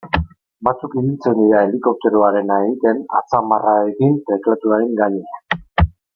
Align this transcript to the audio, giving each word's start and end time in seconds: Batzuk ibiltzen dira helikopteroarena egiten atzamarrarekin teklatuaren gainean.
Batzuk 0.67 0.95
ibiltzen 1.01 1.35
dira 1.41 1.59
helikopteroarena 1.65 2.57
egiten 2.69 3.03
atzamarrarekin 3.21 4.17
teklatuaren 4.33 4.99
gainean. 5.05 5.63